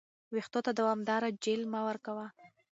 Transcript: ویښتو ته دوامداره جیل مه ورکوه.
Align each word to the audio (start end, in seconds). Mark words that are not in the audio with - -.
ویښتو 0.33 0.59
ته 0.65 0.71
دوامداره 0.79 1.29
جیل 1.43 1.61
مه 1.71 1.79
ورکوه. 1.87 2.25